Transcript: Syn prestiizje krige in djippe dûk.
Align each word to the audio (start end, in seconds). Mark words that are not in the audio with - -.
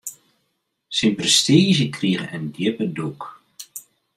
Syn 0.95 1.13
prestiizje 1.17 1.87
krige 1.95 2.25
in 2.35 2.45
djippe 2.53 2.85
dûk. 2.95 3.21